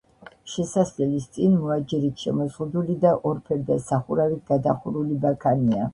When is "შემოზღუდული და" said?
2.27-3.11